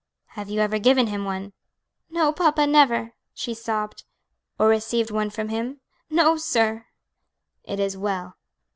[0.29, 1.53] Have you ever given him one?"
[2.09, 4.03] "No, papa, never," she sobbed.
[4.57, 6.87] "Or received one from him?" "No, sir."
[7.65, 8.33] "It is well."